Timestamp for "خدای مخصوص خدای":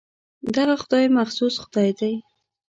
0.81-1.91